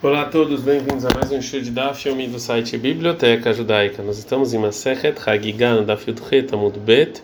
[0.00, 4.00] Olá a todos, bem-vindos a mais um show de Daf, filme do site Biblioteca Judaica.
[4.00, 7.20] Nós estamos em Masechet Hagigan, Daf Yudchet Amud Bet,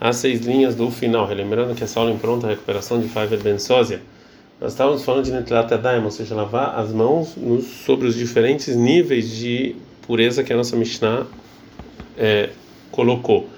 [0.00, 1.26] as seis linhas do final.
[1.26, 4.00] Relembrando que essa aula em pronta recuperação de Faiver Ben Sósia.
[4.60, 8.76] Nós estávamos falando de Netilat Adaim, ou seja, lavar as mãos nos, sobre os diferentes
[8.76, 9.74] níveis de
[10.06, 11.26] pureza que a nossa Mishnah
[12.16, 12.50] é,
[12.92, 13.48] colocou.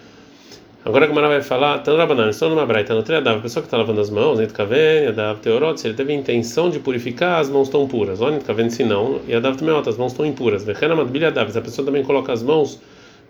[0.86, 3.78] Agora a Gamara vai falar, Tanrabanan, estou numa braita, no Triadav, a pessoa que está
[3.78, 7.88] lavando as mãos, Nitkaven, Yadav Teorot, se ele teve intenção de purificar, as mãos estão
[7.88, 8.20] puras.
[8.20, 10.62] Ou Nitkaven, se não, Yadav Temeot, as mãos estão impuras.
[10.62, 12.78] Vechena Madbil Yadav, se a pessoa também coloca as mãos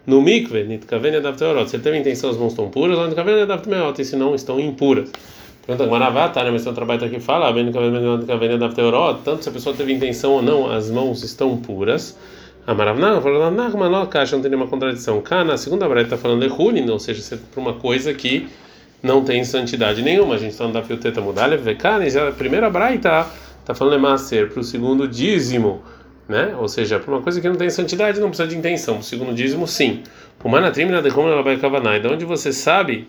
[0.04, 3.38] no mikve, Nitkaven, Yadav Teorot, se ele teve intenção, as mãos estão puras, ou Nitkaven,
[3.38, 5.12] Yadav Temeot, e se não, estão impuras.
[5.64, 9.48] Pergunta Gamara, tá, né, mas tem um trabalho que fala, Nitkaven, Yadav Teorot, tanto se
[9.48, 12.18] a pessoa teve intenção ou não, as mãos estão puras.
[12.66, 13.54] Amaravna, falando
[13.90, 15.20] não caixa, não tem nenhuma contradição.
[15.20, 18.48] Cá, na segunda breta está falando de Hulin, ou seja, para uma coisa que
[19.02, 20.36] não tem santidade nenhuma.
[20.36, 23.26] A gente está no da Fioteta Mudalha, Vekane, já a primeira braita
[23.60, 25.82] está falando de Maser, para o segundo dízimo,
[26.26, 26.56] né?
[26.58, 28.94] Ou seja, para uma coisa que não tem santidade, não precisa de intenção.
[28.94, 30.02] Para o segundo dízimo, sim.
[30.42, 33.06] O Manatrimina de como ela vai cavanai, de onde você sabe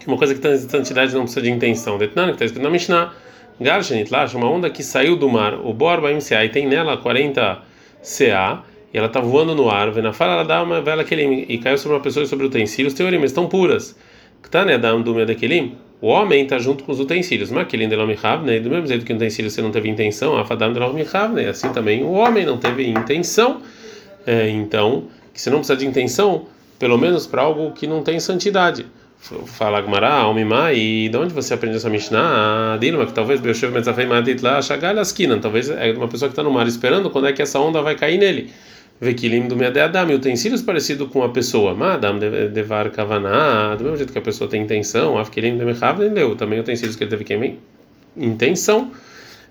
[0.00, 1.98] que uma coisa que tem santidade não precisa de intenção.
[1.98, 3.12] Detnan, que está escrito na Mishnah,
[3.60, 8.62] Garshenit, lá, uma onda que saiu do mar, o Borba e tem nela 40 CA,
[8.92, 11.58] e ela está voando no ar, vendo a fala, ela dá uma vela aquele e
[11.58, 13.96] caiu sobre uma pessoa e sobre utensílios, teorias estão puras.
[14.50, 17.96] Tá, né, da do daquele, o homem está junto com os utensílios, mas aquele de
[17.96, 21.48] né, do mesmo jeito que o utensílio você não teve intenção, a fadam de né,
[21.48, 23.60] assim também o homem não teve intenção,
[24.24, 26.46] é, então, que você não precisa de intenção,
[26.78, 28.86] pelo menos para algo que não tem santidade.
[29.18, 32.76] Fala Gmará, Almimá, e de onde você aprendeu essa Mishnah?
[32.78, 36.42] Dilma, que talvez Beoshev Metzafei Madit lá, Shagal Askinan, talvez é uma pessoa que está
[36.42, 38.52] no mar esperando quando é que essa onda vai cair nele.
[39.00, 41.74] Vekilim do Meadeadam, utensílios parecidos com a pessoa.
[41.74, 46.36] Madam Devar Kavaná, do mesmo jeito que a pessoa tem intenção, Afkilim de Mehavden deu,
[46.36, 47.56] também utensílios que ele teve que
[48.16, 48.90] intenção.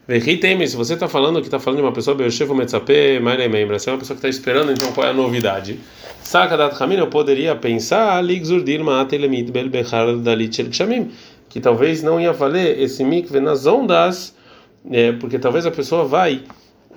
[0.08, 3.89] Verritem, se você está falando que está falando de uma pessoa, Beoshev Metzape, Mairemembra, se
[3.89, 5.80] é uma pessoa que está esperando, então qual é a novidade?
[6.25, 8.19] Saca da eu poderia pensar
[11.47, 14.35] que talvez não ia valer esse mikve nas ondas,
[14.89, 16.41] é, porque talvez a pessoa vai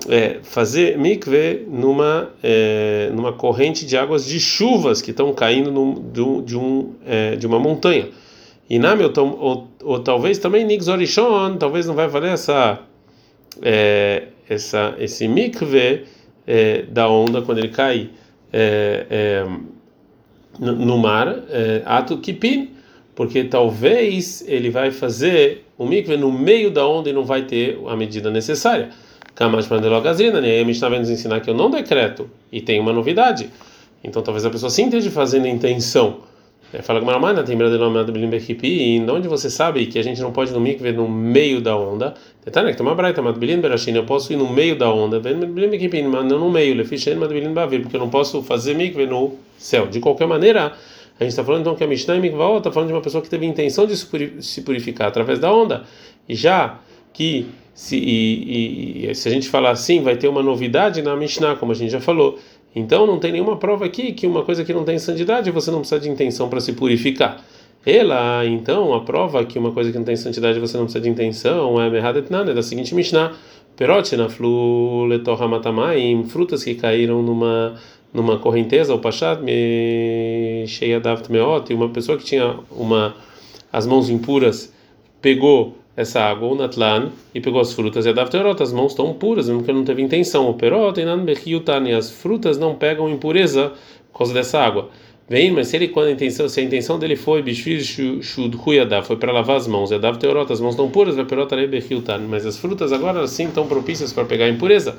[0.09, 6.00] é, fazer mikve numa é, numa corrente de águas de chuvas que estão caindo no,
[6.43, 8.09] de, um é, de uma montanha.
[8.69, 12.81] E na meu ou, ou talvez também nixorishon, talvez não vai valer essa
[13.61, 16.05] é, essa esse mikve
[16.47, 18.09] é, da onda quando ele cai
[18.53, 19.47] é, é,
[20.59, 22.71] no mar, é, ato kipin,
[23.15, 27.79] porque talvez ele vai fazer o mikve no meio da onda e não vai ter
[27.87, 28.91] a medida necessária.
[29.35, 30.61] Kamash Mandelogazina, né?
[30.61, 33.51] A Mishnah vai nos ensinar que eu não decreto e tem uma novidade.
[34.03, 36.28] Então talvez a pessoa sim esteja fazendo intenção.
[36.73, 37.56] É, fala com a tem
[38.67, 41.75] e de onde você sabe que a gente não pode no mikve no meio da
[41.75, 42.12] onda?
[42.45, 46.51] Detalhe que tem uma braita, eu posso ir no meio da onda, mas não no
[46.51, 46.75] meio,
[47.81, 49.87] porque eu não posso fazer mikve no céu.
[49.87, 50.75] De qualquer maneira,
[51.19, 53.23] a gente está falando então que a Mishnah e Mikvaot está falando de uma pessoa
[53.23, 55.85] que teve intenção de se purificar através da onda.
[56.29, 56.79] E já
[57.12, 61.56] que se, e, e, se a gente falar assim, vai ter uma novidade na Mishnah,
[61.56, 62.39] como a gente já falou.
[62.75, 65.81] Então não tem nenhuma prova aqui que uma coisa que não tem santidade você não
[65.81, 67.43] precisa de intenção para se purificar.
[67.87, 71.09] Ela, então, a prova que uma coisa que não tem santidade você não precisa de
[71.09, 73.33] intenção é Mehadet é da seguinte Mishnah:
[73.77, 77.77] Perotina flu letohamatamaim, frutas que caíram numa
[78.12, 79.41] numa correnteza, o Pachat
[80.67, 83.15] cheia da meot, e uma pessoa que tinha uma
[83.73, 84.73] as mãos impuras
[85.21, 89.13] pegou essa água, o Natlan, e pegou as frutas e a Davterot, as mãos estão
[89.15, 90.49] puras, mesmo que não teve intenção.
[90.49, 93.73] O Perot, e as frutas não pegam impureza
[94.13, 94.91] por causa dessa água.
[95.29, 97.81] Vem, mas se ele quando a intenção, se a intenção dele foi bishvil
[98.23, 101.17] shudhuyadav, foi para lavar as mãos, e Davterot, as mãos estão puras,
[102.29, 104.97] mas as frutas agora sim estão propícias para pegar impureza.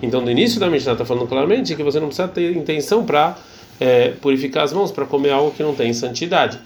[0.00, 3.36] Então, no início da Mishnah está falando claramente que você não precisa ter intenção para
[3.80, 6.56] é, purificar as mãos, para comer algo que não tem santidade.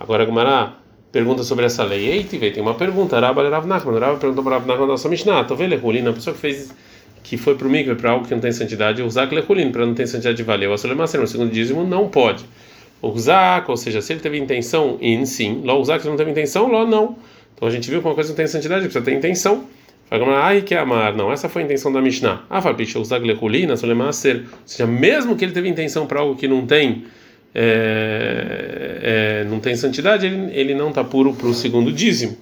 [0.00, 0.77] Agora, Gumará
[1.10, 2.08] pergunta sobre essa lei.
[2.08, 3.18] Eita, tem uma pergunta.
[3.18, 3.98] Rabba Rav Nachman.
[3.98, 5.42] Rav perguntou para Rav Nachman da nossa Mishnah.
[5.42, 6.74] Vendo Lehulin, a pessoa que fez
[7.22, 9.92] que foi para o mikve para algo que não tem santidade, usar Lehulin para não
[9.92, 10.68] ter santidade de valer.
[10.68, 12.44] O Asolemaser, no segundo dízimo, não pode.
[13.02, 16.72] Usar, ou seja, se ele teve intenção em sim, lá usar que não teve intenção,
[16.72, 17.16] lá não.
[17.54, 19.64] Então a gente viu que uma coisa não tem santidade, precisa ter intenção.
[20.08, 21.14] Fala, ai que amar.
[21.14, 22.44] Não, essa foi a intenção da Mishnah.
[22.48, 24.44] Ah, fala, usar Lehulin, Asolemaser.
[24.50, 27.04] Ou seja, mesmo que ele teve intenção para algo que não tem
[27.54, 28.77] é,
[29.10, 32.36] é, não tem santidade, ele, ele não está puro para o segundo dízimo.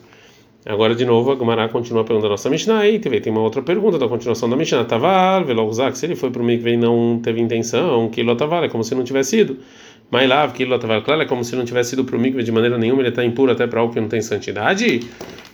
[0.65, 2.89] Agora, de novo, a Gumará continua perguntando a nossa Mishnah.
[2.89, 4.85] E tem uma outra pergunta da continuação da Mishnah.
[4.85, 8.69] Tavar, Velozak, se ele foi para o mikve e não teve intenção, que Tavar, é
[8.69, 9.59] como se não tivesse ido.
[10.11, 12.77] Mailav, que Tavar, claro, é como se não tivesse ido para o mikve de maneira
[12.77, 15.07] nenhuma, ele está impuro até para algo que não tem santidade.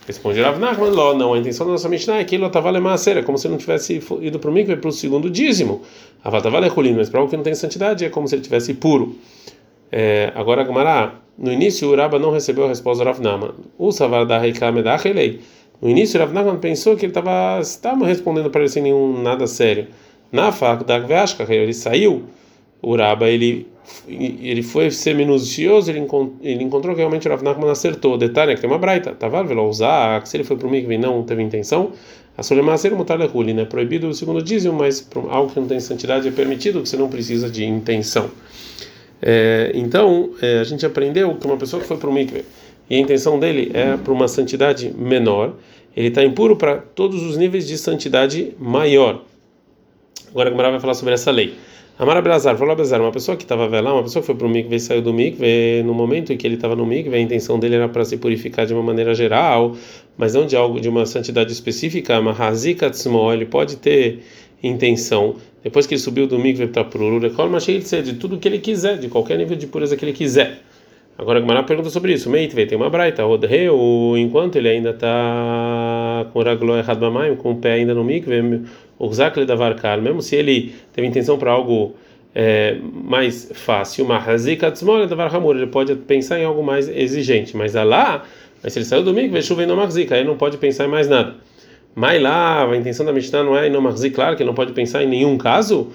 [0.07, 3.37] Responde Rav Nachman, não, a intenção da nossa Mishnah é que ele estava é como
[3.37, 5.83] se não tivesse ido para o mikve para o segundo dízimo.
[6.25, 9.15] Avatavale Hulin, mas para algo que não tem santidade é como se ele tivesse puro.
[9.93, 13.51] É, agora, Gamará, no início o Rabba não recebeu a resposta do Rav Nachman.
[13.79, 15.41] O Savar da Reiklamedach Elei.
[15.81, 19.89] No início, Rav Nachman pensou que ele estava respondendo para ele sem nenhum nada sério.
[20.31, 21.07] Na faculdade
[21.51, 22.25] ele saiu.
[22.81, 23.67] O Rabba ele
[24.09, 28.17] ele foi ser minucioso, ele, encont ele encontrou que realmente o Rav Nachman acertou.
[28.17, 29.13] Detalhe é que tem uma braita.
[29.13, 31.93] Tava velo usar, se ele foi para o mikve não teve intenção,
[32.37, 33.65] a solemacer mutar lehuli, né?
[33.65, 37.09] Proibido o segundo dízimo, mas algo que não tem santidade é permitido, que você não
[37.09, 38.31] precisa de intenção.
[39.25, 42.45] É, então, é, a gente aprendeu que uma pessoa que foi para o mikve
[42.91, 45.55] e a intenção dele é para uma santidade menor,
[45.97, 49.23] ele está impuro para todos os níveis de santidade maior.
[50.31, 51.55] Agora a Gemara vai falar sobre essa lei.
[51.99, 54.51] Amar Abelazar, falou Abelazar, uma pessoa que estava lá, uma pessoa que foi para o
[54.51, 57.59] mikve e saiu do mikve, no momento em que ele estava no mikve, a intenção
[57.59, 59.77] dele era para se purificar de uma maneira geral,
[60.17, 64.21] mas não de algo de uma santidade específica, mas ele pode ter
[64.63, 67.65] intenção, depois que ele subiu do mikve para o Urekol, mas
[68.03, 70.61] de tudo que ele quiser, de qualquer nível de pureza que ele quiser.
[71.17, 72.31] Agora a Gemara pergunta sobre isso.
[72.31, 77.07] Meitve tem uma braita, ou enquanto ele ainda está com o raglo errado
[77.39, 78.63] com o pé ainda no mikve,
[78.99, 81.95] o zakle da varkar, mesmo se ele teve intenção para algo
[82.35, 84.07] é, mais fácil,
[85.51, 88.25] ele pode pensar em algo mais exigente, mas lá,
[88.63, 91.09] mas se ele saiu do mikve, chuva não marzika, aí não pode pensar em mais
[91.09, 91.35] nada.
[91.95, 94.73] Mas lá, a intenção da Mishnah não é não marzika, claro que ele não pode
[94.73, 95.89] pensar em nenhum caso.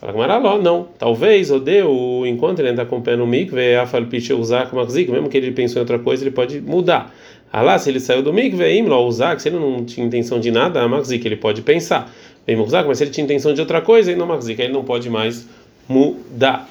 [0.00, 0.88] Fala Gamaraló, não.
[0.98, 5.36] Talvez o deu, enquanto ele ainda com o mikve, falpiche usar com marzik, mesmo que
[5.36, 7.14] ele pensou em outra coisa, ele pode mudar.
[7.52, 10.50] Ah lá, se ele saiu do mikve, imlo usar, se ele não tinha intenção de
[10.50, 12.12] nada, marzik, ele pode pensar.
[12.46, 14.84] Bem muzak, mas se ele tinha intenção de outra coisa, ele não marzik, ele não
[14.84, 15.48] pode mais
[15.88, 16.68] mudar.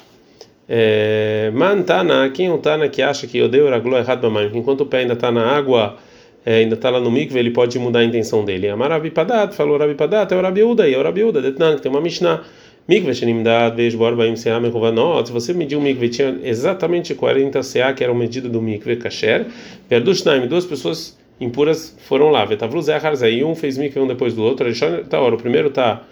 [0.68, 4.86] É, Mantana, quem é o Tana que acha que odeio raglo errado bamaim, enquanto o
[4.86, 5.96] pé ainda está na água,
[6.44, 8.68] é, ainda está lá no mikve, ele pode mudar a intenção dele.
[8.68, 11.40] Amar Rabi Padat, falou Rabi Padat, é o Rabi Uda, e é o Rabi Uda,
[11.40, 12.42] Detnan, que tem uma Mishnah.
[12.86, 17.94] Mikve Shenimdad Veishbor Baim Seah Mechovanot, se você mediu o mikve, tinha exatamente 40 CA,
[17.94, 19.46] que era o medido do mikve kasher,
[19.88, 24.66] Perdushnaim, duas pessoas impuras foram lá, Vetavlu Zeharzai, um fez mikve um depois do outro,
[25.08, 26.02] tá, o primeiro está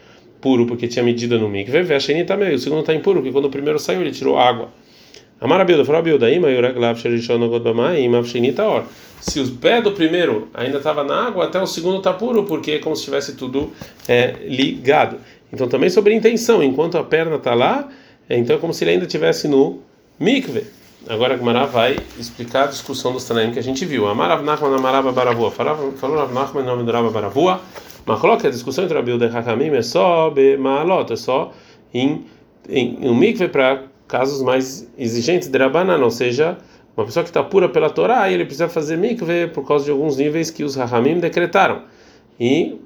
[0.41, 3.79] puro porque tinha medida no mikve, meio, o segundo está impuro porque quando o primeiro
[3.79, 4.71] saiu ele tirou água.
[5.43, 8.85] Amarabilda, falou Abilda, Ima Yuraglav Sherishon Agodbamai, Ima Vesheni Taor.
[9.21, 12.73] Se o pé do primeiro ainda estava na água, até o segundo está puro, porque
[12.73, 13.73] é como se tivesse tudo
[14.07, 15.17] é, ligado.
[15.53, 17.89] Então também sobre intenção, enquanto a perna está lá,
[18.29, 19.81] é, então é como se ele ainda estivesse no
[20.19, 20.65] mikve.
[21.09, 24.07] Agora a Gemara vai explicar a discussão dos Tanaim que a gente viu.
[24.07, 25.51] Amarav Nachman Amarava Baravua.
[25.51, 27.61] Falou Rav Nachman nome do Rava Baravua.
[28.07, 31.53] Mas a discussão entre Rabiuda e Hakamim é só be Maalot, é só
[31.93, 32.25] em,
[32.69, 36.59] em, em um mikve para casos mais exigentes de Rabanan, ou seja,
[36.95, 40.19] uma pessoa que está pura pela Torá, ele precisa fazer mikve por causa de alguns
[40.19, 41.81] níveis que os Hakamim decretaram.
[42.39, 42.79] E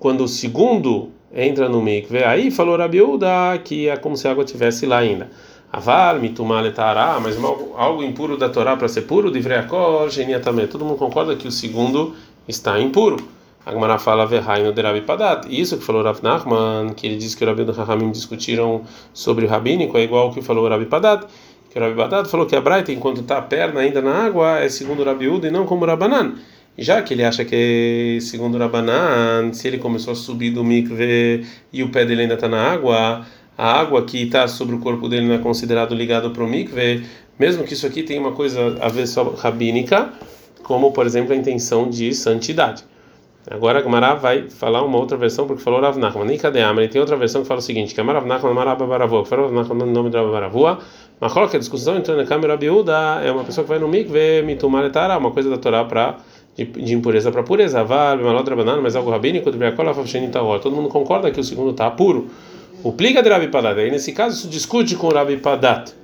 [0.00, 2.24] quando o segundo entra no mikve.
[2.24, 5.30] Aí falou Rabiuda que é como se a água tivesse lá ainda.
[5.72, 7.36] Aval, mitumale tará, mas
[7.76, 10.66] algo impuro da Torá para ser puro, divreakor, genia também.
[10.66, 12.14] Todo mundo concorda que o segundo
[12.48, 13.16] está impuro.
[13.64, 15.46] Agmará fala verrai no derabi padat.
[15.48, 18.82] Isso que falou Rav Nachman, que ele disse que o Rabi e o Rahamim discutiram
[19.12, 21.26] sobre o rabínico, é igual ao que falou o Rabi Padat.
[21.70, 24.58] Que o Rabi Padat falou que a Braita, enquanto está a perna ainda na água,
[24.58, 26.34] é segundo o Rabiuda e não como o Rabanan
[26.76, 31.46] já que ele acha que, segundo o Rabanan, se ele começou a subir do mikve
[31.72, 33.26] e o pé dele ainda está na água,
[33.56, 37.04] a água que está sobre o corpo dele não é considerado ligado para o mikve,
[37.38, 40.12] mesmo que isso aqui tenha uma coisa a ver só rabínica,
[40.62, 42.84] como, por exemplo, a intenção de santidade.
[43.50, 46.72] Agora a Gemara vai falar uma outra versão, porque falou Rav Nachman, nem cadê a
[46.88, 49.46] Tem outra versão que fala o seguinte, que é Rav Nachman, Maraba Baravua, que falou
[49.46, 50.78] Rav Nachman no nome de Rav Baravua,
[51.18, 54.42] mas coloca a discussão entrando na câmera biúda, é uma pessoa que vai no mikve,
[54.42, 56.18] mitumar etara, uma coisa da Torá para
[56.56, 57.84] de, de impureza para pureza,
[58.80, 62.28] mas algo rabínico, todo mundo concorda que o segundo está puro.
[62.84, 65.94] O plica de Rabi Padat, aí nesse caso isso discute com o Rabi Padat.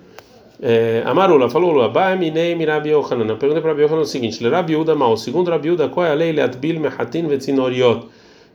[0.61, 3.37] É, Amarula falou: Lua, minei Rabi Yohanan.
[3.37, 6.33] Pergunta para Yohanan o seguinte: Rabi Uda mal, segundo Rabi Uda, qual é a lei
[6.33, 8.07] Leatbil Mehatin Vetzinoriot?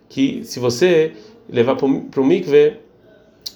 [0.09, 1.13] Que se você
[1.49, 2.77] levar para o mikve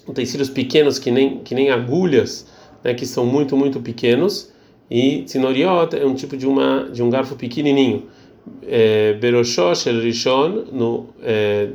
[0.08, 2.48] utensílios pequenos que nem, que nem agulhas,
[2.84, 4.52] né, que são muito, muito pequenos,
[4.90, 8.04] e Tzinoriot é um tipo de, uma, de um garfo pequenininho
[8.64, 11.70] é, Beroshó Shel Rishon, no, é,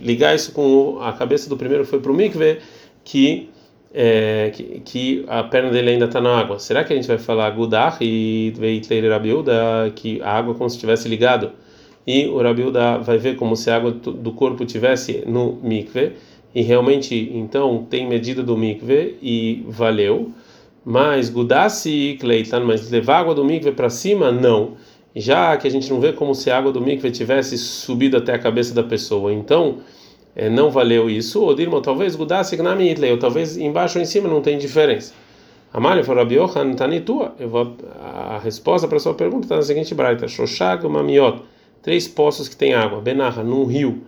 [0.00, 2.58] ligar isso com a cabeça do primeiro foi para o mikve,
[3.04, 3.48] que,
[3.92, 6.58] é, que, que, a perna dele ainda está na água.
[6.58, 10.76] Será que a gente vai falar Gudach e Veitleir Rabiuda, que a água como se
[10.76, 11.52] estivesse ligado?
[12.06, 16.12] E o Rabiuda vai ver como se a água do corpo tivesse no mikve,
[16.54, 20.32] e realmente então tem medida do mikve e valeu.
[20.84, 24.76] Mas Gudassi Kleitan, mas levar água do mikve para cima, não.
[25.14, 28.34] já que a gente não vê como se a água do mikve tivesse subido até
[28.34, 29.32] a cabeça da pessoa.
[29.32, 29.78] Então,
[30.34, 31.42] é, não valeu isso.
[31.42, 35.12] Ou Dirma, talvez Gudasse Gnami ou talvez embaixo ou em cima não tem diferença.
[35.72, 37.34] Amália falou, Rabi Yohan, Tanitua.
[37.38, 41.42] Vou, a resposta para a sua pergunta está na seguinte braita: Shoshag Mamiot,
[41.82, 44.02] três poços que tem água, Benarra, num rio.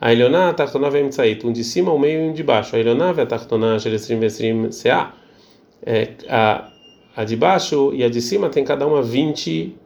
[0.00, 1.10] A Elioná, a Tartoná, vem
[1.44, 2.76] um de cima, o meio e um de baixo.
[2.76, 5.12] A Elioná, a Tartoná, Gerestrim, Vestrim, Ca.
[5.84, 6.70] É, a,
[7.16, 9.76] a de baixo e a de cima tem cada uma 20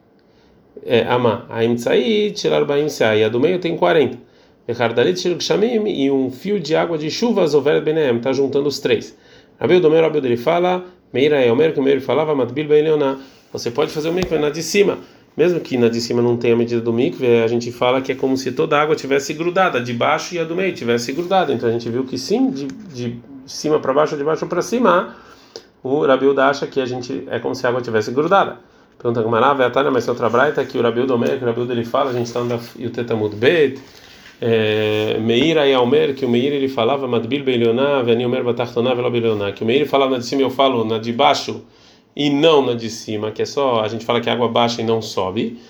[0.84, 1.46] é, Amá.
[1.48, 3.16] A Imtsai, Tirar Baim, Ca.
[3.16, 4.31] E a do meio tem 40.
[4.66, 9.16] E um fio de água de chuvas, Over Benem, está juntando os três.
[9.58, 13.18] Rabi Domer, Rabi ele fala, Meira é Omer, que o Meir falava, Matbil Ben Leoná.
[13.52, 14.98] Você pode fazer o mikve na de cima.
[15.36, 18.12] Mesmo que na de cima não tenha a medida do mikve, a gente fala que
[18.12, 21.12] é como se toda a água tivesse grudada, de baixo e a do meio tivesse
[21.12, 21.52] grudada.
[21.52, 25.16] Então a gente viu que sim, de, de cima para baixo, de baixo para cima,
[25.82, 28.58] o Rabilda acha que a gente é como se a água tivesse grudada.
[28.98, 32.10] Pergunta Gamará, Tânia, mas outra braita que o Rabilda Omer, que o Rabilda ele fala,
[32.10, 33.80] a gente está no Yutetamud Bet.
[34.44, 39.12] É, Meir aí Almer, que o Meir ele falava Madbil Belioná, Veni Omer Batachtoná, Velo
[39.52, 41.62] que o Meir falava na de cima, eu falo na de baixo
[42.16, 44.82] e não na de cima, que é só, a gente fala que a água baixa
[44.82, 45.60] e não sobe.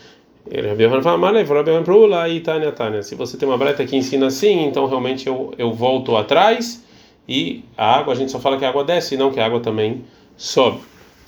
[3.03, 6.83] Se você tem uma breta que ensina assim, então realmente eu, eu volto atrás
[7.29, 9.45] e a água, a gente só fala que a água desce, e não que a
[9.45, 10.03] água também
[10.35, 10.79] sobe.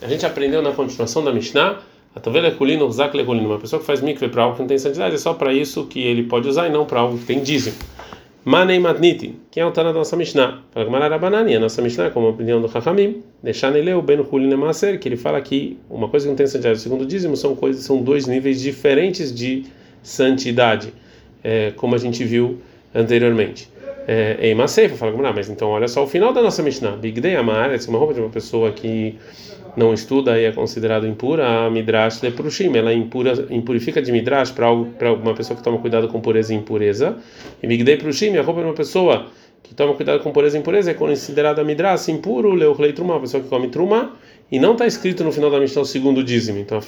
[0.00, 1.78] A gente aprendeu na continuação da Mishnah
[3.16, 3.48] Leculino.
[3.48, 5.86] Uma pessoa que faz mikve para algo que não tem santidade, é só para isso
[5.86, 7.76] que ele pode usar e não para algo que tem dízimo.
[8.44, 10.62] Manei matniti, que é o Tana da nossa Mishnah.
[10.70, 14.20] Para Gmarara Banani, a nossa Mishnah, como a opinião do Chachamim, deixar nele o Ben
[14.20, 17.38] Huline Maser, que ele fala que uma coisa que não tem santidade, o segundo dízimo,
[17.38, 19.64] são coisas, são dois níveis diferentes de
[20.02, 20.92] santidade,
[21.42, 22.58] é, como a gente viu
[22.94, 23.66] anteriormente.
[24.06, 26.96] É, em Maseifa, fala Gmarara, mas então olha só o final da nossa Mishnah.
[26.96, 29.16] Big Day Amar, uma roupa de uma pessoa que
[29.76, 34.70] não estuda e é considerado impura, a midrash leprushim, ela impura, impurifica de midrash para
[34.70, 37.16] uma pessoa que toma cuidado com pureza e impureza.
[37.62, 39.26] E migdei prushim, a roupa de uma pessoa
[39.62, 43.42] que toma cuidado com pureza e impureza é considerada midrash impuro, leuchlei truma, uma pessoa
[43.42, 44.12] que come truma,
[44.52, 46.58] e não está escrito no final da Mishnah o segundo dízimo.
[46.58, 46.78] Então,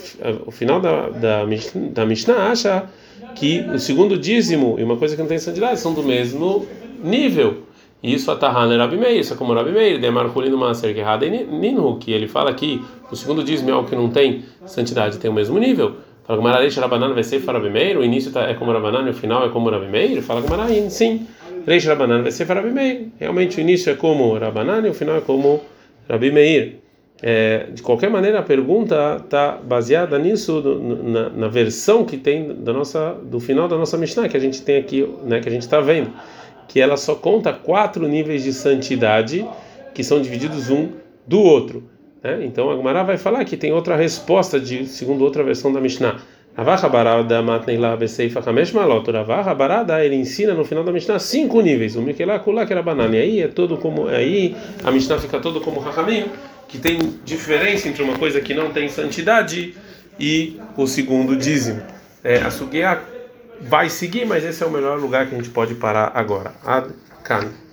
[0.44, 1.44] o final da, da,
[1.92, 2.84] da Mishnah acha
[3.34, 6.66] que o segundo dízimo e uma coisa que não tem santidade são do mesmo
[7.02, 7.66] nível.
[8.02, 8.34] Isso é
[8.76, 12.52] Rabi Meir, isso é como Rabi Meir, de Marculino Maser Gerrada Ninhu, que ele fala
[12.54, 15.96] que o segundo dízimo é algo que não tem santidade, tem o mesmo nível.
[16.24, 19.10] Fala que Marareish Rabanan vai ser Rabi Meir, o início tá, é como Rabanan e
[19.10, 20.22] o final é como Rabi Meir.
[20.22, 21.26] Fala que Marain, sim.
[21.66, 23.08] Reish Rabanan vai ser Rabi Meir.
[23.18, 25.60] Realmente o início é como Rabanan e o final é como
[26.08, 26.76] Rabi Meir.
[27.22, 30.60] É, de qualquer maneira, a pergunta está baseada nisso,
[31.02, 34.60] na, na, versão que tem da nossa, do final da nossa Mishnah, que a gente
[34.60, 36.12] tem aqui, né, que a gente está vendo
[36.68, 39.46] que ela só conta quatro níveis de santidade
[39.94, 40.90] que são divididos um
[41.26, 41.84] do outro.
[42.22, 42.44] Né?
[42.44, 46.20] Então a Gemara vai falar que tem outra resposta de segundo outra versão da Mishnah.
[50.04, 51.96] Ele ensina no final da Mishnah cinco níveis.
[51.96, 53.14] O Mikelá kulá que era banana.
[53.14, 56.24] Aí é todo como aí a Mishnah fica todo como Rahamim,
[56.66, 59.74] que tem diferença entre uma coisa que não tem santidade
[60.18, 61.82] e o segundo dízimo.
[62.24, 63.02] É, a Sugiá
[63.60, 66.54] vai seguir, mas esse é o melhor lugar que a gente pode parar agora.
[66.64, 66.90] Ad
[67.24, 67.50] Kan.